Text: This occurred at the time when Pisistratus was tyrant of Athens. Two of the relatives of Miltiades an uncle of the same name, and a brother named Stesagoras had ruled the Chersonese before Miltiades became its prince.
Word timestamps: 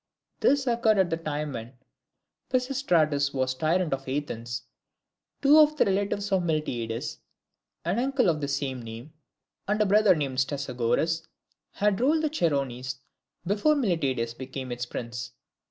This 0.39 0.65
occurred 0.65 0.97
at 0.97 1.11
the 1.11 1.17
time 1.17 1.53
when 1.53 1.73
Pisistratus 2.49 3.35
was 3.35 3.53
tyrant 3.53 3.93
of 3.93 4.09
Athens. 4.09 4.63
Two 5.43 5.59
of 5.59 5.77
the 5.77 5.85
relatives 5.85 6.31
of 6.31 6.41
Miltiades 6.41 7.19
an 7.85 7.99
uncle 7.99 8.27
of 8.27 8.41
the 8.41 8.47
same 8.47 8.81
name, 8.81 9.13
and 9.67 9.79
a 9.79 9.85
brother 9.85 10.15
named 10.15 10.39
Stesagoras 10.39 11.27
had 11.73 12.01
ruled 12.01 12.23
the 12.23 12.31
Chersonese 12.31 12.97
before 13.45 13.75
Miltiades 13.75 14.33
became 14.35 14.71
its 14.71 14.87
prince. 14.87 15.33